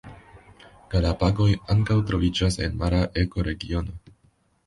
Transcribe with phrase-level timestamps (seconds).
[0.93, 3.97] Galapagoj ankaŭ troviĝas en mara ekoregiono.